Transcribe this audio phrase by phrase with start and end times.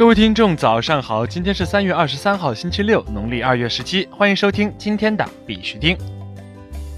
[0.00, 1.26] 各位听众，早上好！
[1.26, 4.08] 今天是三月二十三号，星期六，农历二月十七。
[4.10, 5.94] 欢迎收听今天的必须听。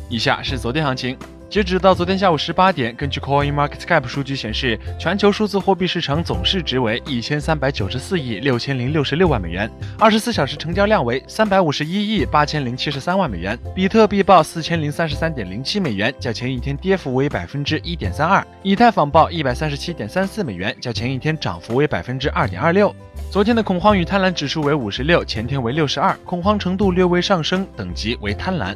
[0.09, 1.19] 以下是昨天行情。
[1.53, 13.59] 截止到昨天下午十八点，根据 CoinMarketCap 数据显示，全球数字货币市场总市值为一千三百九十四亿六千零六十六万美元，二十四小时成交量为三百五十一亿八千零七十三万美元。
[13.75, 22.97] 比特币报四千零三十三点零七美元，较前一天跌幅为百分之一点三二；以太坊报一百三十七点三四美元，较前一天涨幅为百分之二点二六。
[23.31, 28.75] 昨天的恐慌与贪婪指数为五十六，前天为六十二，恐慌程度略微上升，等级为贪婪。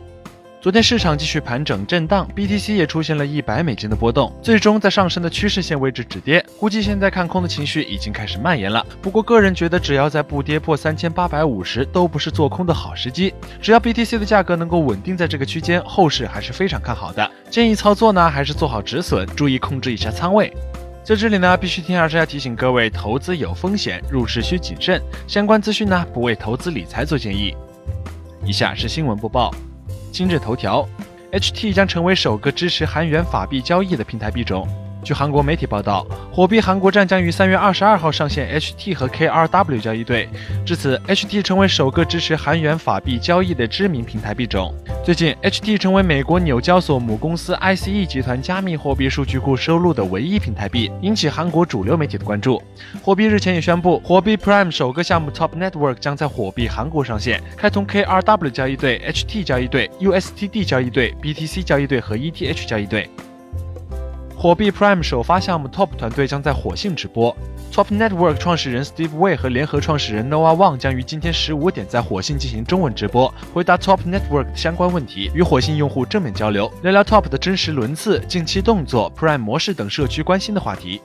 [0.67, 6.45] 昨天市场继续盘整震荡，BTC 也出现了一百美金的波动，最终在上升的趋势线位置止跌。
[6.59, 8.85] 估计现在看空的情绪已经开始蔓延了。
[9.01, 13.33] 不过个人觉得，只要在不跌破三千八百五十，都不是做空的好时机。
[13.63, 17.31] 只要 BTC 的价格能够稳定在这个区间，后市还是非常看好的。
[17.49, 20.53] 建议操作呢，还是做好止损，注意控制一下仓位。
[21.05, 25.01] 在这里呢，必须听还是要提醒各位，投资有风险，入市需谨慎。
[25.29, 27.55] 相关资讯呢，不为投资理财做建议。
[28.45, 29.55] 以下是新闻播报。
[30.17, 30.89] 今日头条
[31.31, 34.67] ，HT 将成为首个支持韩元法币交易的平台币种。
[35.07, 40.29] 据韩国媒体报道，火币韩国站将于三月二十二号上线 HT 和 KRW 交易对，
[40.65, 44.75] 至此，HT 成为首个支持韩元法币交易的知名平台币种。
[45.05, 52.61] 最近，HT 成为美国纽交所母公司 ICE 集团加密货币数据库收录的唯一平台币，引起韩国主流媒体的关注。
[53.01, 63.09] 火币日前也宣布，火币 Prime 首个项目 Top Network 将在火币韩国上线，开通 KRW 交易对、HT 交易对、USTD 交易对、BTC 交易对和 ETH 交易对。
[64.39, 67.35] 火币 Prime 首发项目 Top 团队将在火星直播。
[67.73, 81.01] Top Network 创始人 Steve Wei 和联合创始人 Noah Wang 将于今天十五点在火星进行中文直播，回答 Top Network 的相关问题，与火星用户正面交流，聊聊 Top 的真实轮次、近期动作、Prime 模式等社区关心的话题。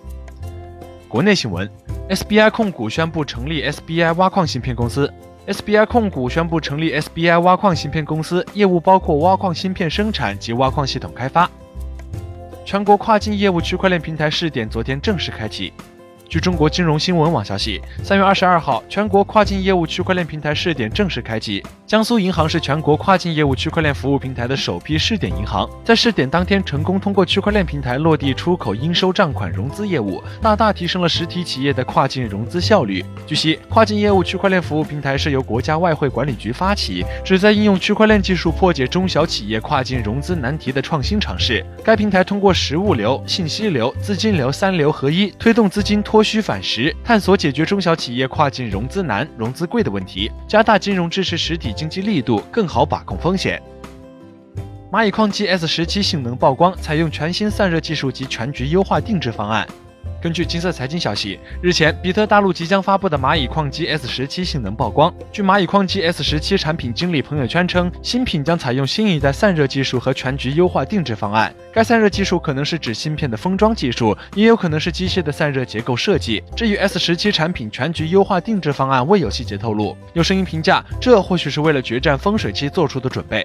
[1.08, 1.70] 国内新闻
[2.10, 5.12] ：SBI 控股宣布成立 SBI 挖矿芯片公司。
[5.48, 11.50] SBI 控股宣布成立 SBI 挖矿芯片公司，业务包括挖矿芯片生产及挖矿系统开发。
[12.72, 15.74] 全国跨境业务区块链平台试点昨天正式开启。
[16.32, 21.62] 据中国金融新闻网消息，三月二十二号，全国跨境业务区块链平台试点正式开启。
[21.86, 33.04] 江苏银行是全国跨境业务区块链服务平台的首批试点银行，在试点当天成功通过区块链平台落地出口应收账款融资业务，大大提升了实体企业的跨境融资效率。
[33.28, 41.62] 据悉，跨境业务区块链服务平台是由国家外汇管理局发起，旨在应用区块链技术破解中小企业跨境融资难题的创新尝试。
[41.84, 53.62] 该平台通过实物流、信息流、资金流三流合一，推动资金脱虚反实，探索解决中小企业跨境融资难、融资贵的问题，加大金融支持实体经济力度，更好把控风险。
[54.92, 59.66] 蚂蚁矿机 S 十七性能曝光，采用全新散热技术及全局优化定制方案。
[60.22, 65.12] 根据金色财经消息，日前，比特大陆即将发布的蚂蚁矿机 S 十七性能曝光。
[65.32, 71.52] 据蚂蚁矿机 S 十七产品经理朋友圈称，新品将采用新一代散热技术和全局优化定制方案。
[71.74, 76.44] 该散热技术可能是指芯片的封装技术，也有可能是机械的散热结构设计。
[76.56, 79.98] 至于 S 十七产品全局优化定制方案，未有细节透露。
[80.14, 83.44] 有声音评价，这或许是为了决战风水期做出的准备。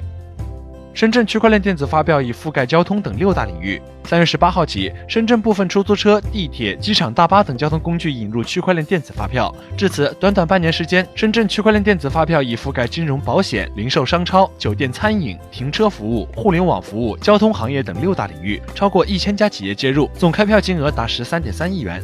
[0.96, 3.78] 深圳区块链电子发票已覆盖交通等六大领域。
[4.04, 9.54] 三月十八号起，深圳部分出租车、地铁、机场大巴等交通工具引入区块链电子发票。
[9.76, 22.02] 至此，短短半年时间，深圳区块链电子发票已覆盖金融、保险、零售、商超、酒店、餐饮、停车服务、互联网服务、交通行业等六大领域，超过一千家企业接入，总开票金额达十三点三亿元。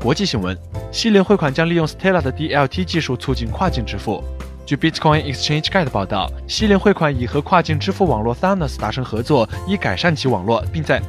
[0.00, 0.56] 国际新闻：
[0.92, 4.22] 西联汇款将利用 Stella 的 DLT 技术促进跨境支付。
[4.66, 11.02] 据 Bitcoin Exchange Guide 报道，西联汇款已和跨境支付网络 Thanos 达成合作，以改善其网络，并在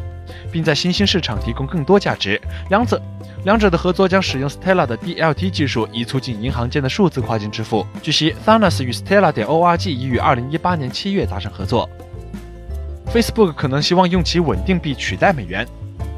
[0.51, 2.41] 并在新兴市场提供更多价值。
[2.69, 2.99] 两者
[3.43, 7.85] 两者的合作将使用 Stella 的 DLT 技术，以促进银行间的数字跨境支付。
[8.01, 11.89] 据悉，Thanos 与 Stella 点 org 已于2018年7月达成合作。
[13.13, 15.67] Facebook 可能希望用其稳定币取代美元。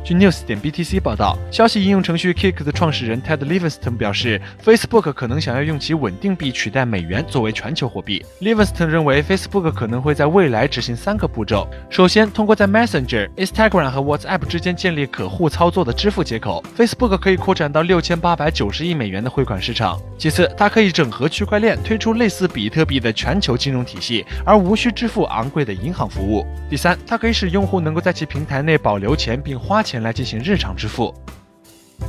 [0.03, 8.21] 据 News 点 BTC 报道，消息应用程序 Kick 的创始人 Ted Livingston 表示，Facebook 可能想要用其稳定币取代美元作为全球货币。
[8.41, 29.92] Livingston 认为，Facebook 可能会在未来执行三个步骤：首先，通过在 Messenger、Instagram 和 WhatsApp 之间建立可互操作的支付接口，Facebook 可以扩展到六千八百九十亿美元的汇款市场；其次，它可以整合区块链，推出类似比特币的全球金融体系，而无需支付昂贵的银行服务；第三，它可以使用户能够在其平台内保留钱并花钱。
[29.93, 31.13] 前来进行日常支付。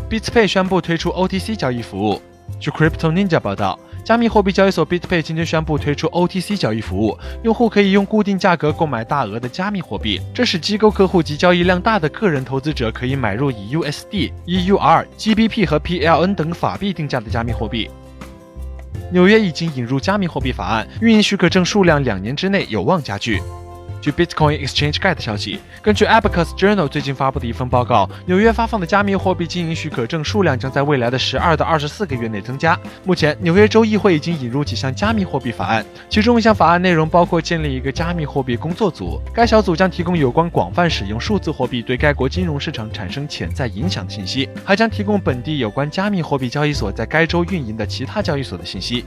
[0.09, 2.23] Bitpay 宣布推出 OTC 交易服务。
[2.59, 3.79] 据 Crypto Ninja 报道。
[4.03, 17.91] 加密货币交易所 BitPay 今天宣布推出 OTC 交易服务，用户可以用固定价格购买大额的加密货币，这使机构客户及交易量大的个人投资者可以买入以 USD、EUR、GBP 和 PLN 等法币定价的加密货币。
[19.11, 23.41] 纽约已经引入加密货币法案，运营许可证数量两年之内有望加剧。
[24.05, 32.79] 据 Bitcoin Exchange Guide 消息，根据 Abacus Journal 最近发布的一份报告，纽约发放的加密货币经营许可证数量将在未来的十二到二十四个月内增加。
[33.05, 49.07] 目前，纽约州议会已经引入几项加密货币法案，其中一项法案内容包括建立一个加密货币工作组，该小组将提供有关广泛使用数字货币对该国金融市场产生潜在影响的信息，还将提供本地有关加密货币交易所在该州运营的其他交易所的信息。